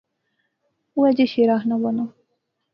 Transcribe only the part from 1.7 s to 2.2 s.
بانا